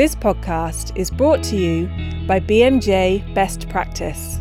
[0.00, 1.86] This podcast is brought to you
[2.26, 4.38] by BMJ Best Practice.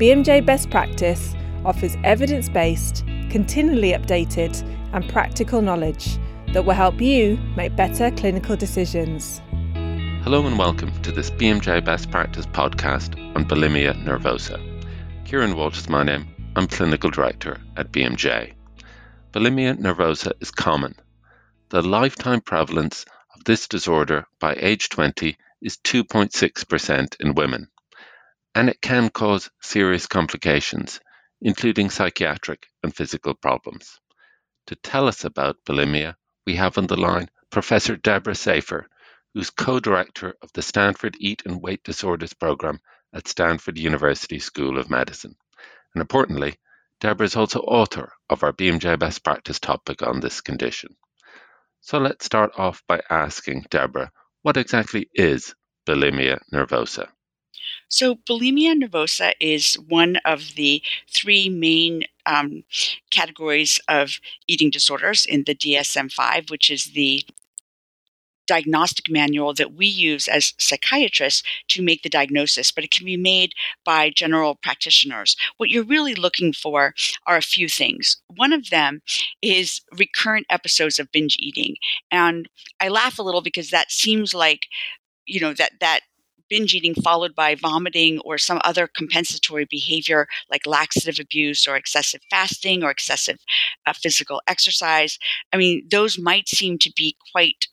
[0.00, 4.60] BMJ Best Practice offers evidence based, continually updated,
[4.92, 6.18] and practical knowledge
[6.52, 9.40] that will help you make better clinical decisions.
[10.24, 14.58] Hello and welcome to this BMJ Best Practice podcast on bulimia nervosa.
[15.26, 16.26] Kieran Walsh is my name.
[16.56, 18.52] I'm clinical director at BMJ.
[19.32, 20.96] Bulimia nervosa is common.
[21.68, 23.06] The lifetime prevalence
[23.46, 27.68] this disorder by age 20 is 2.6% in women,
[28.56, 30.98] and it can cause serious complications,
[31.40, 34.00] including psychiatric and physical problems.
[34.66, 38.88] To tell us about bulimia, we have on the line Professor Deborah Safer,
[39.32, 42.80] who's co director of the Stanford Eat and Weight Disorders Program
[43.12, 45.36] at Stanford University School of Medicine.
[45.94, 46.56] And importantly,
[46.98, 50.96] Deborah is also author of our BMJ Best Practice topic on this condition.
[51.86, 54.10] So let's start off by asking Deborah,
[54.42, 55.54] what exactly is
[55.86, 57.06] bulimia nervosa?
[57.88, 62.64] So, bulimia nervosa is one of the three main um,
[63.12, 67.24] categories of eating disorders in the DSM 5, which is the
[68.46, 73.16] diagnostic manual that we use as psychiatrists to make the diagnosis, but it can be
[73.16, 73.52] made
[73.84, 75.36] by general practitioners.
[75.56, 76.94] What you're really looking for
[77.26, 78.16] are a few things.
[78.34, 79.02] One of them
[79.42, 81.76] is recurrent episodes of binge eating.
[82.10, 82.48] And
[82.80, 84.66] I laugh a little because that seems like,
[85.26, 86.00] you know, that that
[86.48, 92.20] binge eating followed by vomiting or some other compensatory behavior like laxative abuse or excessive
[92.30, 93.38] fasting or excessive
[93.86, 95.18] uh, physical exercise.
[95.52, 97.66] I mean, those might seem to be quite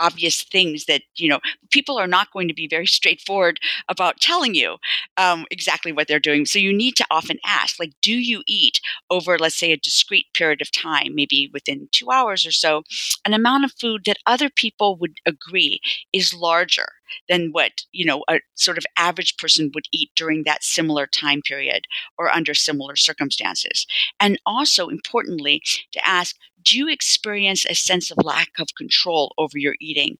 [0.00, 4.54] obvious things that you know people are not going to be very straightforward about telling
[4.54, 4.76] you
[5.16, 6.46] um, exactly what they're doing.
[6.46, 10.26] So you need to often ask like do you eat over let's say a discrete
[10.34, 12.82] period of time maybe within two hours or so?
[13.24, 15.80] An amount of food that other people would agree
[16.12, 16.88] is larger
[17.28, 21.42] than what you know a sort of average person would eat during that similar time
[21.42, 21.86] period
[22.18, 23.86] or under similar circumstances.
[24.18, 25.62] And also importantly
[25.92, 26.36] to ask
[26.70, 30.18] do you experience a sense of lack of control over your eating?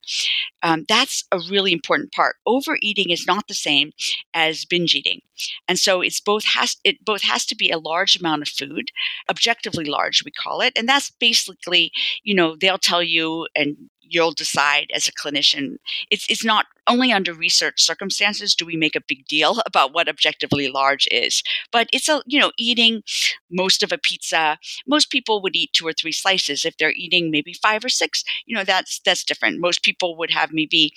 [0.62, 2.36] Um, that's a really important part.
[2.46, 3.92] Overeating is not the same
[4.34, 5.20] as binge eating,
[5.68, 8.90] and so it's both has it both has to be a large amount of food,
[9.28, 11.92] objectively large we call it, and that's basically
[12.22, 13.76] you know they'll tell you and
[14.10, 15.76] you'll decide as a clinician.
[16.10, 20.08] It's it's not only under research circumstances do we make a big deal about what
[20.08, 23.02] objectively large is, but it's a you know eating
[23.50, 24.58] most of a pizza.
[24.86, 26.64] Most people would eat two or three slices.
[26.64, 29.60] If they're eating maybe five or six, you know that's that's different.
[29.60, 30.92] Most people would have maybe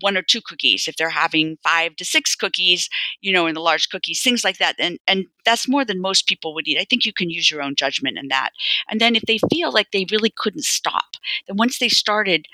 [0.00, 2.88] one or two cookies if they're having five to six cookies
[3.20, 6.26] you know in the large cookies things like that and and that's more than most
[6.26, 8.50] people would eat i think you can use your own judgment in that
[8.90, 11.16] and then if they feel like they really couldn't stop
[11.46, 12.46] then once they started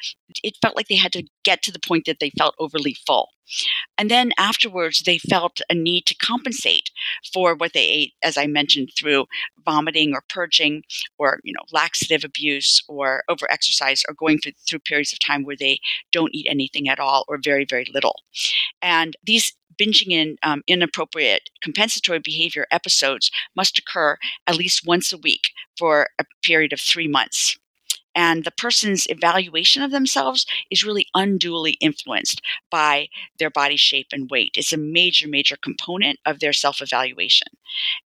[0.43, 3.29] it felt like they had to get to the point that they felt overly full
[3.99, 6.91] and then afterwards, they felt a need to compensate
[7.33, 9.27] for what they ate, as I mentioned, through
[9.65, 10.83] vomiting or purging
[11.19, 15.57] or, you know, laxative abuse or overexercise or going through, through periods of time where
[15.59, 15.81] they
[16.11, 18.17] don't eat anything at all or very, very little.
[18.81, 24.17] And these binging in um, inappropriate compensatory behavior episodes must occur
[24.47, 27.57] at least once a week for a period of three months
[28.15, 32.41] and the person's evaluation of themselves is really unduly influenced
[32.71, 33.09] by
[33.39, 34.53] their body shape and weight.
[34.57, 37.49] It's a major, major component of their self evaluation.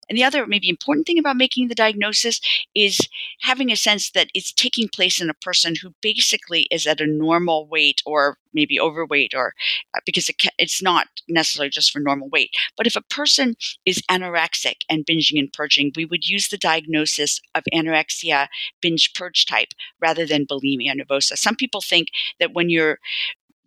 [0.09, 2.41] And the other, maybe important thing about making the diagnosis
[2.75, 3.01] is
[3.41, 7.07] having a sense that it's taking place in a person who basically is at a
[7.07, 9.55] normal weight or maybe overweight or
[9.95, 12.51] uh, because it, it's not necessarily just for normal weight.
[12.77, 17.41] But if a person is anorexic and binging and purging, we would use the diagnosis
[17.55, 18.49] of anorexia
[18.81, 19.69] binge purge type
[20.01, 21.37] rather than bulimia nervosa.
[21.37, 22.09] Some people think
[22.41, 22.99] that when you're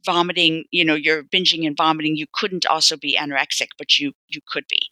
[0.06, 4.40] vomiting you know you're binging and vomiting you couldn't also be anorexic but you you
[4.48, 4.88] could be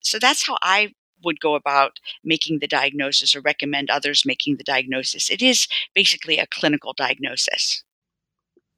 [0.00, 0.92] so that's how i
[1.24, 6.38] would go about making the diagnosis or recommend others making the diagnosis it is basically
[6.38, 7.82] a clinical diagnosis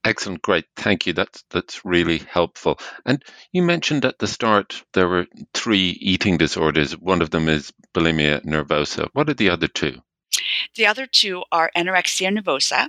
[0.05, 1.13] Excellent, great, thank you.
[1.13, 2.81] That's that's really helpful.
[3.07, 3.23] And
[3.53, 6.99] you mentioned at the start there were three eating disorders.
[6.99, 9.09] One of them is bulimia nervosa.
[9.13, 10.03] What are the other two?
[10.75, 12.89] The other two are anorexia nervosa,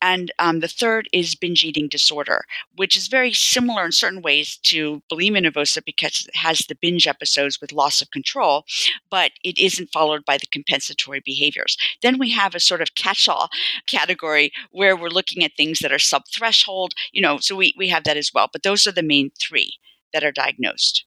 [0.00, 2.44] and um, the third is binge eating disorder,
[2.76, 7.06] which is very similar in certain ways to bulimia nervosa because it has the binge
[7.06, 8.64] episodes with loss of control,
[9.10, 11.76] but it isn't followed by the compensatory behaviors.
[12.02, 13.48] Then we have a sort of catch all
[13.86, 17.88] category where we're looking at things that are sub threshold, you know, so we, we
[17.88, 18.48] have that as well.
[18.52, 19.74] But those are the main three
[20.12, 21.04] that are diagnosed.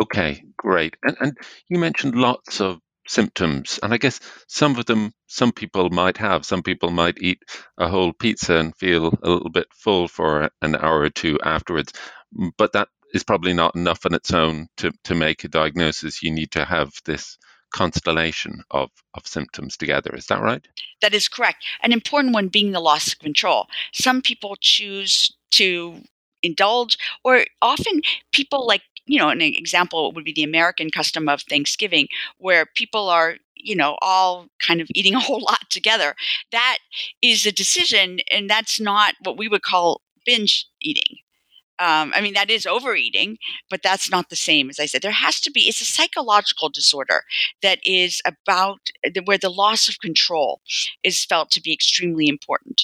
[0.00, 0.96] Okay, great.
[1.04, 3.78] And, and you mentioned lots of symptoms.
[3.82, 6.44] And I guess some of them, some people might have.
[6.44, 7.42] Some people might eat
[7.78, 11.92] a whole pizza and feel a little bit full for an hour or two afterwards.
[12.56, 16.22] But that is probably not enough on its own to, to make a diagnosis.
[16.22, 17.38] You need to have this
[17.72, 20.14] constellation of, of symptoms together.
[20.14, 20.66] Is that right?
[21.00, 21.64] That is correct.
[21.82, 23.66] An important one being the loss of control.
[23.92, 26.00] Some people choose to
[26.42, 28.02] indulge, or often
[28.32, 32.08] people like you know, an example would be the American custom of Thanksgiving,
[32.38, 36.14] where people are, you know, all kind of eating a whole lot together.
[36.52, 36.78] That
[37.22, 41.18] is a decision, and that's not what we would call binge eating.
[41.80, 44.70] Um, I mean, that is overeating, but that's not the same.
[44.70, 47.24] As I said, there has to be, it's a psychological disorder
[47.62, 48.78] that is about
[49.24, 50.60] where the loss of control
[51.02, 52.82] is felt to be extremely important.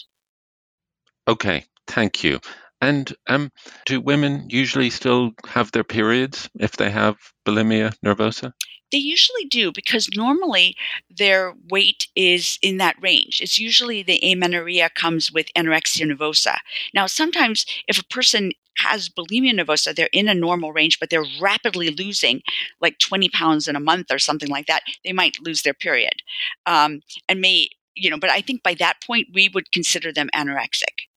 [1.28, 2.40] Okay, thank you.
[2.80, 3.50] And um,
[3.84, 7.16] do women usually still have their periods if they have
[7.46, 8.52] bulimia nervosa?
[8.90, 10.76] They usually do because normally
[11.08, 13.40] their weight is in that range.
[13.40, 16.56] It's usually the amenorrhea comes with anorexia nervosa.
[16.92, 21.24] Now, sometimes if a person has bulimia nervosa, they're in a normal range, but they're
[21.40, 22.42] rapidly losing
[22.80, 24.82] like 20 pounds in a month or something like that.
[25.04, 26.22] They might lose their period
[26.66, 30.30] um, and may, you know, but I think by that point we would consider them
[30.34, 31.09] anorexic.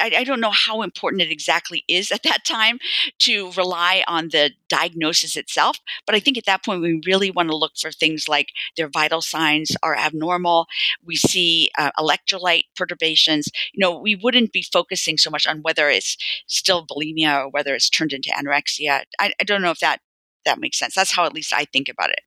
[0.00, 2.78] I, I, don't know how important it exactly is at that time
[3.20, 5.78] to rely on the diagnosis itself.
[6.06, 8.88] But I think at that point, we really want to look for things like their
[8.88, 10.66] vital signs are abnormal.
[11.04, 13.48] We see uh, electrolyte perturbations.
[13.72, 16.16] You know, we wouldn't be focusing so much on whether it's
[16.46, 19.02] still bulimia or whether it's turned into anorexia.
[19.18, 20.00] I, I don't know if that
[20.44, 20.94] that makes sense.
[20.94, 22.20] That's how at least I think about it.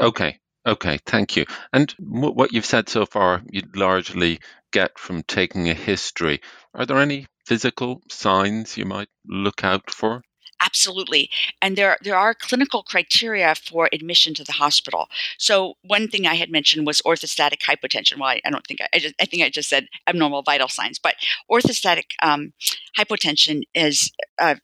[0.00, 0.38] Okay.
[0.64, 1.44] Okay, thank you.
[1.72, 4.38] And what you've said so far, you'd largely
[4.72, 6.40] get from taking a history.
[6.74, 10.22] Are there any physical signs you might look out for?
[10.64, 11.28] Absolutely.
[11.60, 15.08] And there, there are clinical criteria for admission to the hospital.
[15.36, 18.18] So one thing I had mentioned was orthostatic hypotension.
[18.18, 20.68] Well, I, I don't think I, I, just, I think I just said abnormal vital
[20.68, 21.16] signs, but
[21.50, 22.52] orthostatic um,
[22.96, 24.58] hypotension is a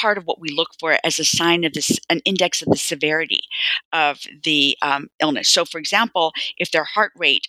[0.00, 2.76] part of what we look for as a sign of this, an index of the
[2.76, 3.40] severity
[3.92, 5.48] of the um, illness.
[5.48, 7.48] So, for example, if their heart rate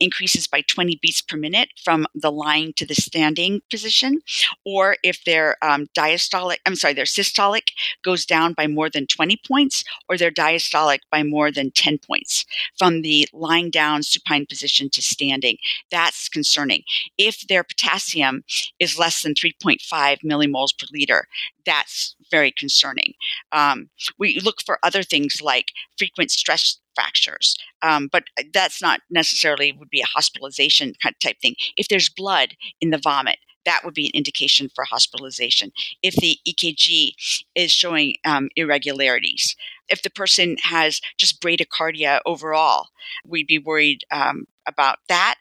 [0.00, 4.20] increases by 20 beats per minute from the lying to the standing position,
[4.64, 7.68] or if their um, diastolic, I'm sorry, their systolic
[8.04, 12.44] goes down by more than 20 points, or their diastolic by more than 10 points
[12.78, 15.56] from the lying down supine position to standing.
[15.90, 16.82] That's concerning.
[17.18, 18.44] If their potassium
[18.78, 19.78] is less than 3.5
[20.24, 21.26] millimoles per liter,
[21.64, 23.14] that's very concerning.
[23.52, 23.88] Um,
[24.18, 27.56] we look for other things like frequent stress fractures.
[27.82, 31.56] Um, but uh, that's not necessarily would be a hospitalization kind of type thing.
[31.76, 35.72] If there's blood in the vomit, that would be an indication for hospitalization.
[36.02, 37.12] If the EKG
[37.54, 39.56] is showing um, irregularities,
[39.88, 42.88] if the person has just bradycardia overall,
[43.26, 45.36] we'd be worried um, about that.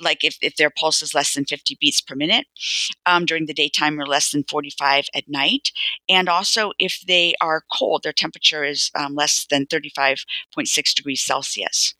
[0.00, 2.46] Like if, if their pulse is less than 50 beats per minute
[3.04, 5.70] um, during the daytime or less than 45 at night.
[6.08, 11.94] And also if they are cold, their temperature is um, less than 35.6 degrees Celsius.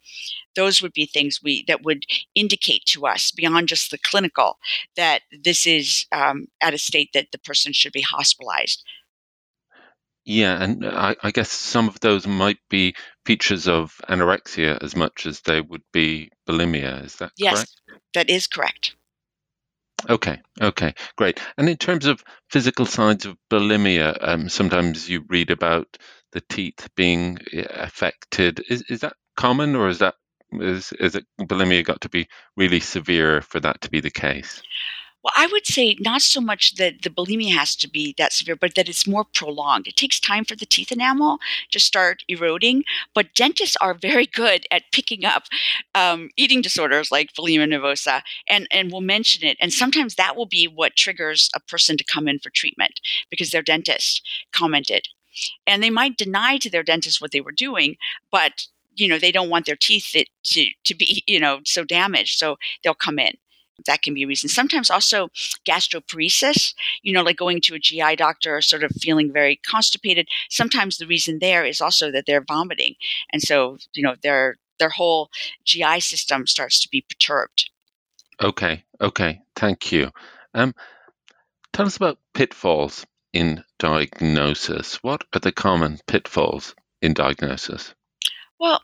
[0.54, 4.58] Those would be things we that would indicate to us beyond just the clinical
[4.96, 8.82] that this is um, at a state that the person should be hospitalized.
[10.24, 12.96] Yeah, and I, I, guess some of those might be
[13.26, 17.04] features of anorexia as much as they would be bulimia.
[17.04, 17.72] Is that yes, correct?
[17.88, 18.94] Yes, that is correct.
[20.08, 21.40] Okay, okay, great.
[21.58, 25.98] And in terms of physical signs of bulimia, um, sometimes you read about
[26.32, 28.62] the teeth being eh, affected.
[28.68, 30.14] Is is that common, or is that
[30.52, 34.62] is is it bulimia got to be really severe for that to be the case?
[35.26, 38.54] Well, I would say not so much that the bulimia has to be that severe,
[38.54, 39.88] but that it's more prolonged.
[39.88, 41.38] It takes time for the teeth enamel
[41.72, 45.46] to start eroding, but dentists are very good at picking up
[45.96, 49.56] um, eating disorders like bulimia nervosa and, and will mention it.
[49.60, 53.50] And sometimes that will be what triggers a person to come in for treatment because
[53.50, 55.08] their dentist commented.
[55.66, 57.96] And they might deny to their dentist what they were doing,
[58.30, 60.14] but you know they don't want their teeth
[60.44, 63.34] to to be you know so damaged so they'll come in
[63.84, 64.48] that can be a reason.
[64.48, 65.28] Sometimes also
[65.66, 70.28] gastroparesis, you know, like going to a GI doctor or sort of feeling very constipated.
[70.48, 72.94] Sometimes the reason there is also that they're vomiting.
[73.32, 75.30] And so, you know, their their whole
[75.64, 77.70] GI system starts to be perturbed.
[78.42, 80.10] Okay, okay, thank you.
[80.52, 80.74] Um,
[81.72, 84.96] tell us about pitfalls in diagnosis.
[85.02, 87.94] What are the common pitfalls in diagnosis?
[88.58, 88.82] Well,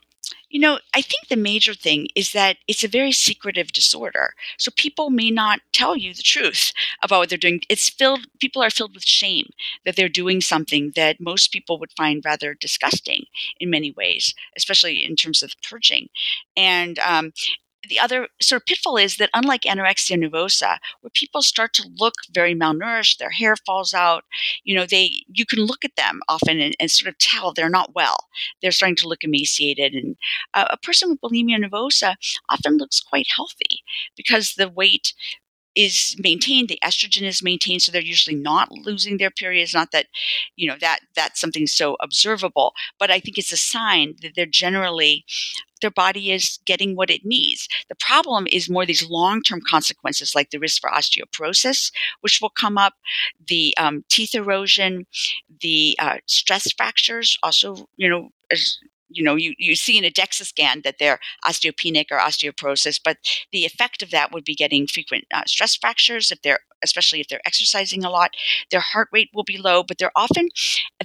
[0.53, 4.35] You know, I think the major thing is that it's a very secretive disorder.
[4.57, 7.61] So people may not tell you the truth about what they're doing.
[7.69, 9.49] It's filled, people are filled with shame
[9.83, 13.25] that they're doing something that most people would find rather disgusting
[13.59, 16.07] in many ways, especially in terms of purging.
[16.55, 17.33] And um,
[17.89, 22.15] the other sort of pitfall is that unlike anorexia nervosa where people start to look
[22.31, 24.23] very malnourished their hair falls out
[24.63, 27.69] you know they you can look at them often and, and sort of tell they're
[27.69, 28.17] not well.
[28.61, 30.15] They're starting to look emaciated and
[30.53, 32.15] uh, a person with bulimia nervosa
[32.49, 33.83] often looks quite healthy
[34.15, 35.13] because the weight
[35.75, 40.07] is maintained the estrogen is maintained so they're usually not losing their periods not that
[40.55, 44.45] you know that that's something so observable but i think it's a sign that they're
[44.45, 45.25] generally
[45.83, 47.67] their body is getting what it needs.
[47.89, 52.49] The problem is more these long term consequences, like the risk for osteoporosis, which will
[52.49, 52.93] come up,
[53.47, 55.05] the um, teeth erosion,
[55.61, 58.29] the uh, stress fractures, also, you know,
[59.09, 63.17] you know, you, you see in a DEXA scan that they're osteopenic or osteoporosis, but
[63.51, 67.29] the effect of that would be getting frequent uh, stress fractures if they're especially if
[67.29, 68.31] they're exercising a lot.
[68.69, 70.49] Their heart rate will be low, but they're often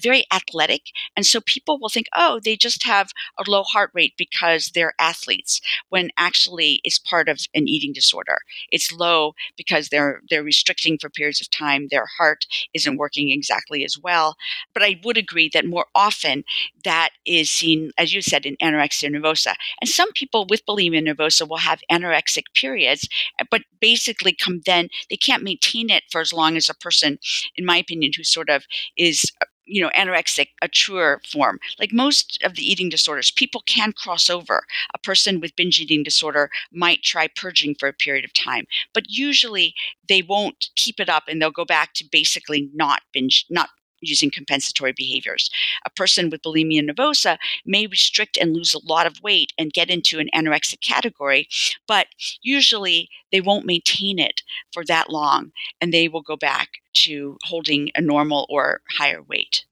[0.01, 0.83] very athletic.
[1.17, 4.95] And so people will think, oh, they just have a low heart rate because they're
[4.99, 8.39] athletes, when actually it's part of an eating disorder.
[8.71, 11.89] It's low because they're they're restricting for periods of time.
[11.91, 14.37] Their heart isn't working exactly as well.
[14.75, 16.45] But I would agree that more often
[16.85, 19.55] that is seen, as you said, in anorexia nervosa.
[19.81, 23.09] And some people with bulimia nervosa will have anorexic periods,
[23.51, 27.19] but basically come then they can't maintain maintain it for as long as a person,
[27.57, 28.65] in my opinion, who sort of
[28.97, 33.63] is uh, you know anorexic a truer form like most of the eating disorders people
[33.67, 34.65] can cross over
[34.95, 38.65] a person with binge eating disorder might try purging for a period of time
[38.95, 39.75] but usually
[40.09, 43.69] they won't keep it up and they'll go back to basically not binge not
[44.01, 45.51] using compensatory behaviors.
[45.87, 49.91] A person with bulimia nervosa may restrict and lose a lot of weight and get
[49.91, 51.49] into an anorexic category,
[51.87, 52.07] but
[52.43, 57.91] usually they won't maintain it for that long and they will go back to holding
[57.95, 59.65] a normal or higher weight.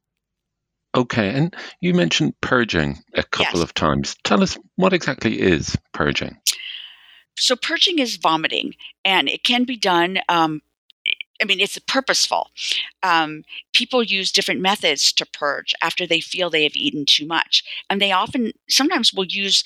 [0.97, 3.63] Okay, and you mentioned purging a couple yes.
[3.63, 4.17] of times.
[4.25, 6.39] Tell us what exactly is purging?
[7.39, 10.63] So, purging is vomiting, and it can be done um,
[11.41, 12.51] I mean, it's purposeful.
[13.03, 17.63] Um, people use different methods to purge after they feel they have eaten too much.
[17.91, 19.65] And they often, sometimes will use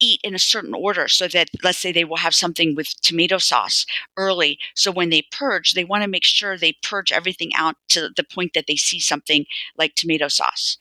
[0.00, 3.38] eat in a certain order so that let's say they will have something with tomato
[3.38, 3.86] sauce
[4.16, 8.10] early so when they purge they want to make sure they purge everything out to
[8.16, 9.46] the point that they see something
[9.78, 10.76] like tomato sauce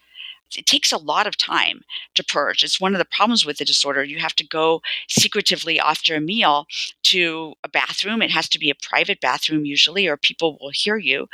[0.58, 1.81] it takes a lot of time
[2.15, 2.63] to purge.
[2.63, 4.03] It's one of the problems with the disorder.
[4.03, 6.65] You have to go secretively after a meal
[7.03, 8.22] to a bathroom.
[8.22, 11.27] It has to be a private bathroom usually, or people will hear you.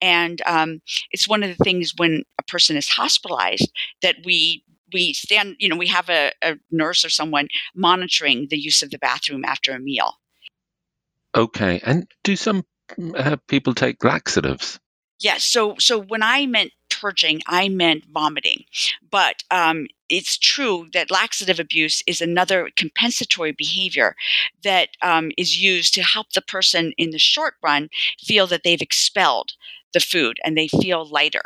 [0.00, 3.70] And um, it's one of the things when a person is hospitalized
[4.02, 8.58] that we we stand, you know, we have a, a nurse or someone monitoring the
[8.58, 10.14] use of the bathroom after a meal.
[11.34, 12.64] Okay, and do some
[13.16, 14.78] uh, people take laxatives?
[15.20, 15.44] Yes.
[15.44, 18.64] So so when I meant purging, I meant vomiting.
[19.10, 24.16] But um, it's true that laxative abuse is another compensatory behavior
[24.62, 27.88] that um, is used to help the person in the short run
[28.20, 29.52] feel that they've expelled
[29.92, 31.44] the food and they feel lighter.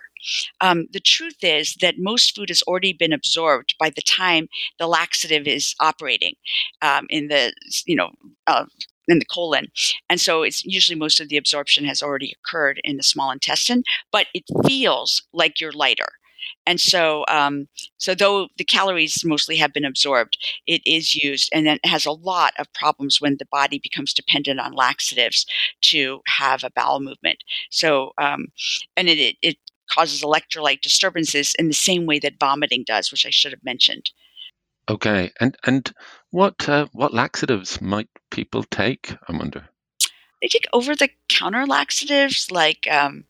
[0.61, 4.89] Um, the truth is that most food has already been absorbed by the time the
[4.89, 6.35] laxative is operating
[6.83, 7.53] um, in the
[7.87, 8.11] you know
[8.47, 8.65] uh,
[9.09, 9.69] in the colon.
[10.09, 13.83] And so it's usually most of the absorption has already occurred in the small intestine,
[14.13, 16.09] but it feels like you're lighter.
[16.67, 20.37] And so, um, so though the calories mostly have been absorbed,
[20.67, 24.15] it is used, and then it has a lot of problems when the body becomes
[24.15, 25.47] dependent on laxatives
[25.83, 27.39] to have a bowel movement.
[27.71, 28.47] So, um,
[28.97, 29.57] and it, it, it
[29.91, 34.11] causes electrolyte disturbances in the same way that vomiting does, which I should have mentioned.
[34.91, 35.93] Okay, and and
[36.31, 39.15] what uh, what laxatives might people take?
[39.29, 39.69] I wonder.
[40.43, 43.25] They take over the counter laxatives like um,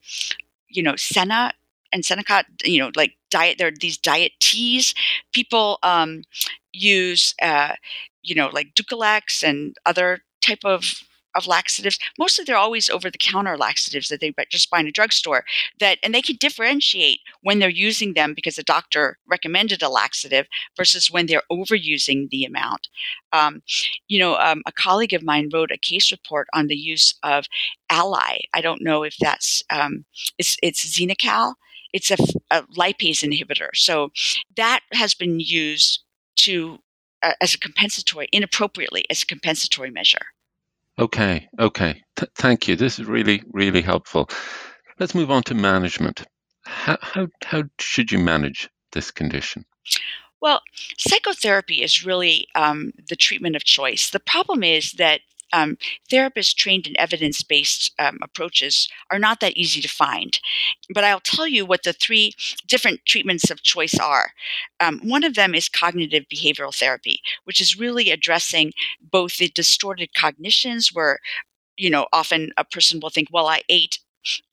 [0.68, 1.52] you know Senna
[1.92, 2.44] and Senokot.
[2.64, 3.58] You know, like diet.
[3.58, 4.94] There are these diet teas.
[5.32, 6.24] People um,
[6.72, 7.74] use uh,
[8.22, 11.02] you know like Dulcolax and other type of
[11.38, 11.98] of laxatives.
[12.18, 15.44] Mostly they're always over the counter laxatives that they just buy in a drugstore.
[15.80, 20.46] That and they can differentiate when they're using them because the doctor recommended a laxative
[20.76, 22.88] versus when they're overusing the amount.
[23.32, 23.62] Um,
[24.08, 27.46] you know, um, a colleague of mine wrote a case report on the use of
[27.90, 28.48] Alli.
[28.52, 30.04] I don't know if that's um,
[30.38, 31.54] it's it's Xenical.
[31.92, 32.16] It's a,
[32.50, 33.70] a lipase inhibitor.
[33.74, 34.10] So
[34.56, 36.00] that has been used
[36.36, 36.78] to
[37.22, 40.26] uh, as a compensatory inappropriately as a compensatory measure.
[40.98, 42.02] Okay, okay.
[42.16, 42.74] Th- thank you.
[42.74, 44.28] This is really, really helpful.
[44.98, 46.24] Let's move on to management.
[46.64, 49.64] How, how, how should you manage this condition?
[50.40, 50.60] Well,
[50.98, 54.10] psychotherapy is really um, the treatment of choice.
[54.10, 55.20] The problem is that
[55.52, 55.76] um,
[56.10, 60.38] therapists trained in evidence based um, approaches are not that easy to find.
[60.92, 62.32] But I'll tell you what the three
[62.66, 64.32] different treatments of choice are.
[64.80, 70.14] Um, one of them is cognitive behavioral therapy, which is really addressing both the distorted
[70.14, 71.18] cognitions where
[71.76, 73.98] you know often a person will think well i ate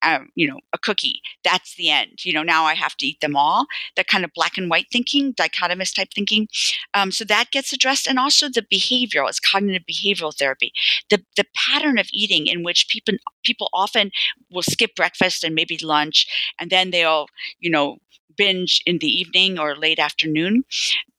[0.01, 1.21] um, you know, a cookie.
[1.43, 2.25] That's the end.
[2.25, 3.65] You know, now I have to eat them all.
[3.95, 6.47] That kind of black and white thinking, dichotomous type thinking.
[6.93, 9.29] Um, so that gets addressed, and also the behavioral.
[9.29, 10.71] It's cognitive behavioral therapy.
[11.09, 14.11] The the pattern of eating in which people people often
[14.51, 17.27] will skip breakfast and maybe lunch, and then they'll
[17.59, 17.97] you know
[18.37, 20.63] binge in the evening or late afternoon,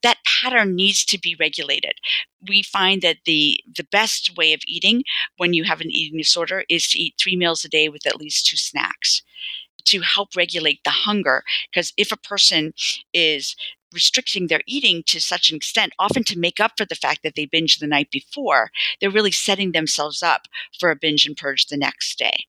[0.02, 1.94] that pattern needs to be regulated.
[2.48, 5.04] We find that the the best way of eating
[5.36, 8.20] when you have an eating disorder is to eat 3 meals a day with at
[8.20, 9.22] least two snacks
[9.86, 12.74] to help regulate the hunger because if a person
[13.12, 13.56] is
[13.92, 17.34] restricting their eating to such an extent, often to make up for the fact that
[17.34, 20.42] they binged the night before, they're really setting themselves up
[20.78, 22.46] for a binge and purge the next day.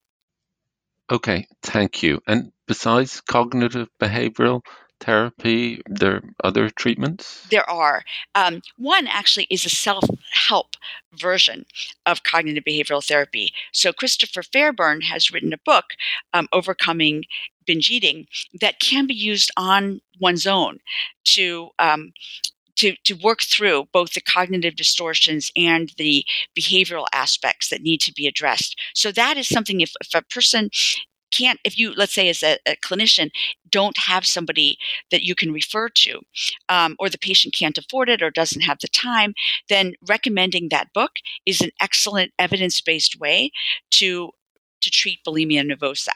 [1.09, 2.19] Okay, thank you.
[2.27, 4.61] And besides cognitive behavioral
[4.99, 7.45] therapy, there are other treatments?
[7.49, 8.03] There are.
[8.35, 10.75] Um, one actually is a self help
[11.13, 11.65] version
[12.05, 13.51] of cognitive behavioral therapy.
[13.71, 15.85] So, Christopher Fairburn has written a book,
[16.33, 17.23] um, Overcoming
[17.65, 18.27] Binge Eating,
[18.61, 20.79] that can be used on one's own
[21.25, 22.13] to um,
[22.77, 26.23] to, to work through both the cognitive distortions and the
[26.57, 28.79] behavioral aspects that need to be addressed.
[28.93, 30.69] So that is something if, if a person
[31.31, 33.29] can't if you let's say as a, a, clinician
[33.69, 34.77] don't have somebody
[35.11, 36.21] that you can refer to
[36.69, 39.33] um, or the patient can't afford it or doesn't have the time
[39.69, 41.11] then recommending that book
[41.45, 43.51] is an excellent evidence-based way
[43.91, 44.31] to
[44.81, 46.13] to treat bulimia nervosa.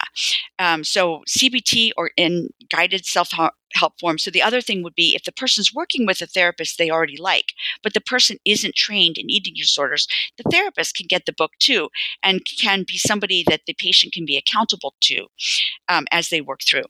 [0.59, 3.31] Um, so CBT or in guided self
[3.73, 4.17] help form.
[4.17, 7.17] So the other thing would be if the person's working with a therapist they already
[7.17, 7.53] like,
[7.83, 11.89] but the person isn't trained in eating disorders, the therapist can get the book too
[12.23, 15.27] and can be somebody that the patient can be accountable to
[15.89, 16.83] um, as they work through.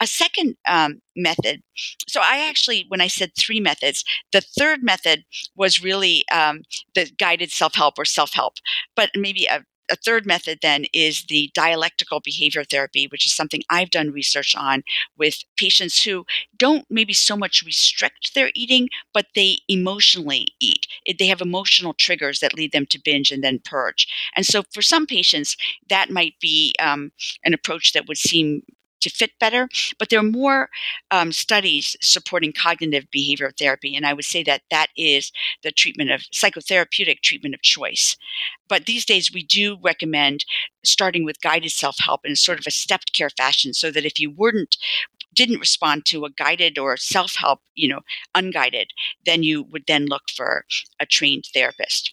[0.00, 1.62] A second um, method.
[2.08, 5.24] So I actually, when I said three methods, the third method
[5.56, 6.62] was really um,
[6.94, 8.54] the guided self help or self help,
[8.96, 13.62] but maybe a a third method then is the dialectical behavior therapy, which is something
[13.70, 14.82] I've done research on
[15.16, 16.24] with patients who
[16.56, 20.86] don't maybe so much restrict their eating, but they emotionally eat.
[21.18, 24.06] They have emotional triggers that lead them to binge and then purge.
[24.36, 25.56] And so for some patients,
[25.88, 27.12] that might be um,
[27.44, 28.62] an approach that would seem
[29.00, 29.68] to fit better.
[29.98, 30.68] But there are more
[31.10, 35.32] um, studies supporting cognitive behavioral therapy, and I would say that that is
[35.62, 38.16] the treatment of psychotherapeutic treatment of choice.
[38.68, 40.44] But these days, we do recommend
[40.84, 44.18] starting with guided self help in sort of a stepped care fashion, so that if
[44.18, 44.76] you weren't
[45.34, 48.00] didn't respond to a guided or self help, you know,
[48.34, 48.90] unguided,
[49.24, 50.64] then you would then look for
[50.98, 52.12] a trained therapist.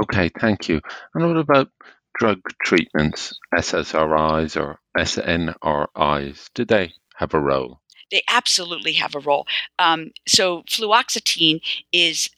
[0.00, 0.80] Okay, thank you.
[1.14, 1.70] And what about
[2.18, 7.80] drug treatments, SSRIs or SNRIs, do they have a role?
[8.10, 9.46] They absolutely have a role.
[9.78, 11.60] Um, so fluoxetine
[11.92, 12.30] is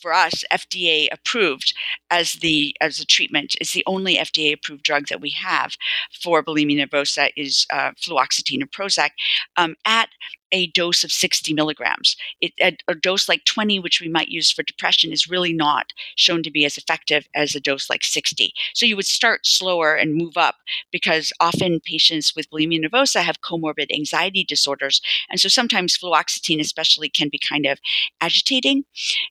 [0.00, 1.74] for us FDA approved
[2.10, 3.56] as the as a treatment.
[3.60, 5.74] It's the only FDA approved drug that we have
[6.22, 9.10] for bulimia nervosa is uh, fluoxetine or Prozac
[9.56, 10.10] um, at
[10.52, 12.16] a dose of 60 milligrams.
[12.40, 15.92] It, a, a, dose like 20, which we might use for depression, is really not
[16.16, 18.52] shown to be as effective as a dose like 60.
[18.74, 20.56] So you would start slower and move up
[20.92, 25.00] because often patients with bulimia nervosa have comorbid anxiety disorders.
[25.30, 27.78] And so sometimes fluoxetine, especially, can be kind of
[28.20, 28.84] agitating.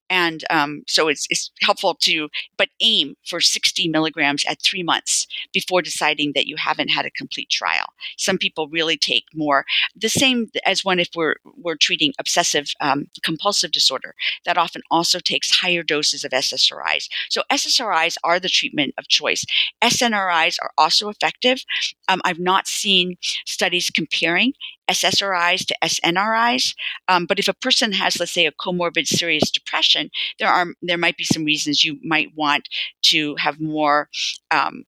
[0.10, 5.28] And um, so it's, it's helpful to, but aim for 60 milligrams at three months
[5.54, 7.88] before deciding that you haven't had a complete trial.
[8.18, 13.08] Some people really take more, the same as one if we're we're treating obsessive um,
[13.24, 14.16] compulsive disorder,
[14.46, 17.08] that often also takes higher doses of SSRIs.
[17.30, 19.46] So SSRIs are the treatment of choice.
[19.84, 21.64] SNRIs are also effective.
[22.08, 24.54] Um, I've not seen studies comparing
[24.90, 26.76] SSRIs to SNRIs.
[27.08, 30.98] Um, but if a person has, let's say, a comorbid serious depression, there are there
[30.98, 32.70] might be some reasons you might want
[33.04, 34.10] to have more
[34.52, 34.86] um,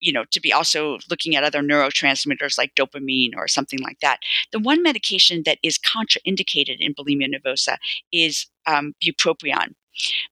[0.00, 4.20] you know, to be also looking at other neurotransmitters like dopamine or something like that.
[4.52, 7.76] The one medication that is contraindicated in bulimia nervosa
[8.12, 9.74] is um, bupropion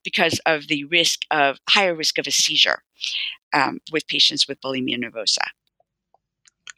[0.03, 2.81] because of the risk of higher risk of a seizure
[3.53, 5.45] um, with patients with bulimia nervosa.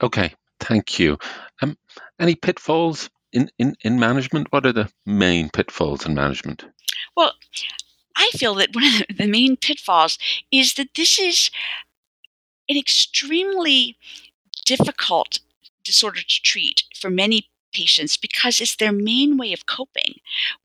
[0.01, 1.17] Okay, thank you.
[1.61, 1.77] Um,
[2.19, 4.47] any pitfalls in, in, in management?
[4.51, 6.65] What are the main pitfalls in management?
[7.15, 7.33] Well,
[8.15, 10.17] I feel that one of the main pitfalls
[10.51, 11.51] is that this is
[12.69, 13.97] an extremely
[14.65, 15.39] difficult
[15.83, 20.15] disorder to treat for many patients because it's their main way of coping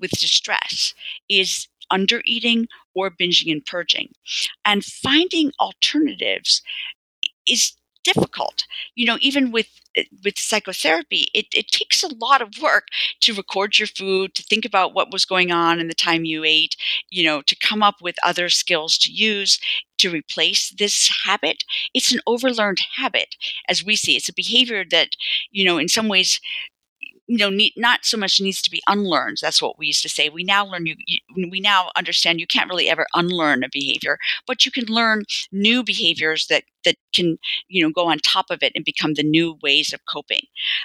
[0.00, 0.94] with distress
[1.28, 4.10] is under eating or binging and purging.
[4.64, 6.62] And finding alternatives
[7.48, 8.66] is difficult.
[8.94, 9.68] You know, even with
[10.24, 12.88] with psychotherapy, it, it takes a lot of work
[13.20, 16.44] to record your food, to think about what was going on in the time you
[16.44, 16.76] ate,
[17.10, 19.60] you know, to come up with other skills to use
[20.04, 21.64] to replace this habit.
[21.94, 23.36] It's an overlearned habit,
[23.68, 24.16] as we see.
[24.16, 25.08] It's a behavior that,
[25.50, 26.40] you know, in some ways
[27.26, 30.08] you know need, not so much needs to be unlearned that's what we used to
[30.08, 33.68] say we now learn you, you, we now understand you can't really ever unlearn a
[33.72, 37.38] behavior but you can learn new behaviors that that can
[37.68, 40.42] you know go on top of it and become the new ways of coping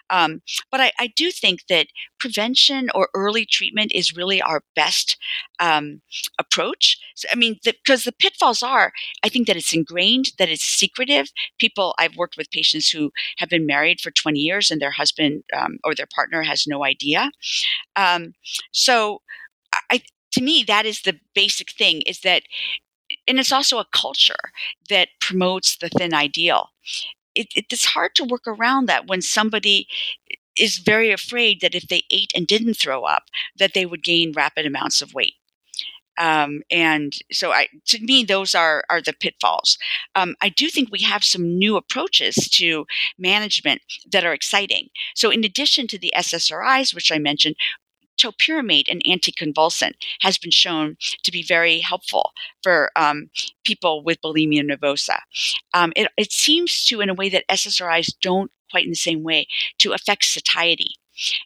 [0.09, 1.87] um, but I, I, do think that
[2.19, 5.17] prevention or early treatment is really our best
[5.59, 6.01] um,
[6.39, 6.97] approach
[7.31, 8.91] i mean because the, the pitfalls are
[9.23, 13.49] i think that it's ingrained that it's secretive people i've worked with patients who have
[13.49, 17.31] been married for 20 years and their husband um, or their partner has no idea
[17.95, 18.33] um,
[18.71, 19.21] so
[19.91, 20.01] I,
[20.31, 22.43] to me that is the basic thing is that
[23.27, 24.51] and it's also a culture
[24.89, 26.69] that promotes the thin ideal.
[27.35, 29.87] It, it's hard to work around that when somebody
[30.57, 33.23] is very afraid that if they ate and didn't throw up,
[33.57, 35.35] that they would gain rapid amounts of weight.
[36.19, 39.77] Um, and so, I, to me, those are are the pitfalls.
[40.15, 42.85] Um, I do think we have some new approaches to
[43.17, 44.89] management that are exciting.
[45.15, 47.55] So, in addition to the SSRIs, which I mentioned,
[48.19, 53.29] topiramate, an anticonvulsant, has been shown to be very helpful for um,
[53.63, 55.19] people with bulimia nervosa.
[55.73, 59.23] Um, it, it seems to, in a way that SSRIs don't quite in the same
[59.23, 59.47] way,
[59.79, 60.95] to affect satiety.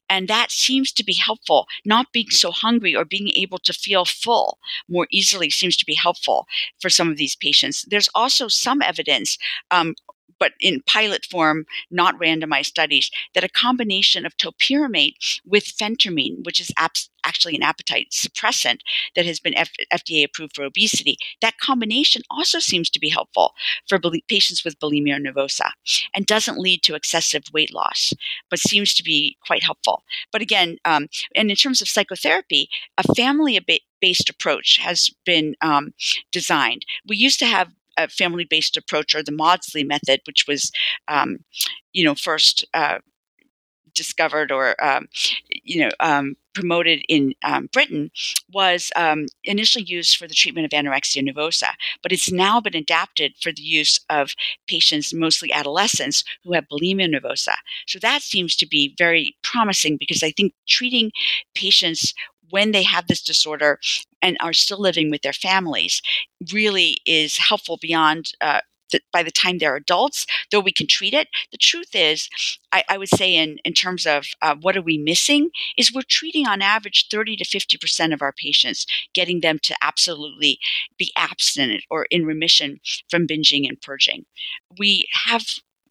[0.09, 1.67] And that seems to be helpful.
[1.85, 5.95] Not being so hungry or being able to feel full more easily seems to be
[5.95, 6.47] helpful
[6.79, 7.85] for some of these patients.
[7.89, 9.37] There's also some evidence
[9.71, 9.95] um,
[10.39, 16.59] but in pilot form, not randomized studies, that a combination of topiramate with phentermine, which
[16.59, 18.79] is actually an appetite suppressant
[19.15, 23.53] that has been F- FDA approved for obesity, that combination also seems to be helpful
[23.87, 25.71] for patients with bulimia nervosa
[26.13, 28.13] and doesn't lead to excessive weight loss,
[28.49, 30.03] but seems to be quite helpful.
[30.31, 33.59] But again, um, and in terms of psychotherapy, a family
[34.01, 35.93] based approach has been um,
[36.31, 36.85] designed.
[37.07, 40.71] We used to have a family-based approach or the Maudsley method, which was,
[41.07, 41.37] um,
[41.93, 42.99] you know, first uh,
[43.93, 45.07] discovered or um,
[45.63, 48.11] you know um, promoted in um, Britain
[48.51, 51.69] was um, initially used for the treatment of anorexia nervosa,
[52.01, 54.31] but it's now been adapted for the use of
[54.67, 57.55] patients, mostly adolescents, who have bulimia nervosa.
[57.87, 61.11] So that seems to be very promising because I think treating
[61.55, 62.13] patients
[62.53, 63.79] when they have this disorder
[64.21, 66.03] and are still living with their families
[66.51, 68.59] really is helpful beyond uh,
[69.11, 71.27] by the time they're adults, though we can treat it.
[71.51, 72.29] The truth is,
[72.71, 76.03] I, I would say, in, in terms of uh, what are we missing, is we're
[76.07, 78.85] treating on average 30 to 50% of our patients,
[79.15, 80.59] getting them to absolutely
[80.95, 84.25] be abstinent or in remission from binging and purging.
[84.77, 85.43] We have,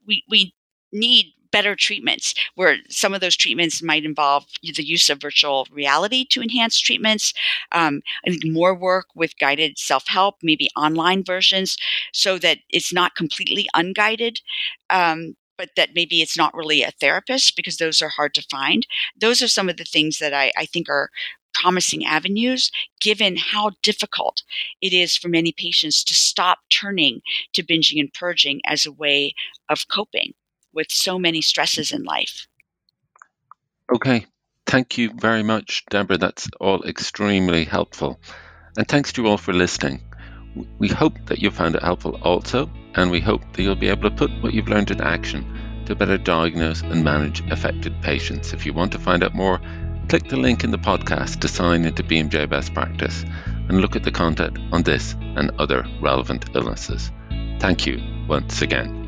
[0.07, 0.55] we, we
[0.93, 6.25] need better treatments where some of those treatments might involve the use of virtual reality
[6.31, 7.33] to enhance treatments.
[7.73, 11.77] Um, I think more work with guided self help, maybe online versions,
[12.13, 14.41] so that it's not completely unguided.
[14.91, 18.87] Um, but that maybe it's not really a therapist because those are hard to find.
[19.21, 21.11] Those are some of the things that I, I think are
[21.55, 24.43] promising avenues given how difficult
[24.81, 27.21] it is for many patients to stop turning
[27.53, 29.35] to binging and purging as a way
[29.69, 30.33] of coping
[30.75, 32.47] with so many stresses in life.
[33.95, 34.27] Okay.
[34.67, 36.17] Thank you very much, Deborah.
[36.17, 38.21] That's all extremely helpful.
[38.77, 40.01] And thanks to you all for listening.
[40.79, 44.09] We hope that you found it helpful also, and we hope that you'll be able
[44.09, 48.53] to put what you've learned into action to better diagnose and manage affected patients.
[48.53, 49.61] If you want to find out more,
[50.09, 53.25] click the link in the podcast to sign into BMJ Best Practice
[53.69, 57.11] and look at the content on this and other relevant illnesses.
[57.59, 59.02] Thank you once again.